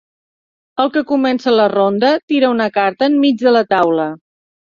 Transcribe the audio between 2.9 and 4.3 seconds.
enmig de la taula.